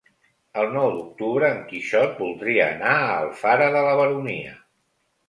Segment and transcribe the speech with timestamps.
[0.59, 4.57] El nou d'octubre en Quixot voldria anar a Alfara de la Baronia.